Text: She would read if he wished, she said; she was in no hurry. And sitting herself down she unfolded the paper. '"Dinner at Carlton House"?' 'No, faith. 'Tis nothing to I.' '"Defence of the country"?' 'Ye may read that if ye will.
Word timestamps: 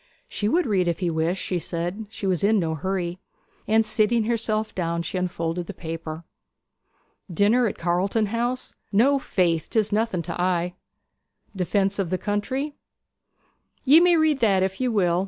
She 0.27 0.49
would 0.49 0.65
read 0.65 0.87
if 0.87 0.97
he 0.97 1.11
wished, 1.11 1.43
she 1.45 1.59
said; 1.59 2.07
she 2.09 2.25
was 2.25 2.43
in 2.43 2.57
no 2.57 2.73
hurry. 2.73 3.19
And 3.67 3.85
sitting 3.85 4.23
herself 4.23 4.73
down 4.73 5.03
she 5.03 5.15
unfolded 5.19 5.67
the 5.67 5.75
paper. 5.75 6.23
'"Dinner 7.31 7.67
at 7.67 7.77
Carlton 7.77 8.25
House"?' 8.25 8.73
'No, 8.91 9.19
faith. 9.19 9.69
'Tis 9.69 9.91
nothing 9.91 10.23
to 10.23 10.41
I.' 10.41 10.73
'"Defence 11.55 11.99
of 11.99 12.09
the 12.09 12.17
country"?' 12.17 12.73
'Ye 13.85 13.99
may 13.99 14.17
read 14.17 14.39
that 14.39 14.63
if 14.63 14.81
ye 14.81 14.87
will. 14.87 15.19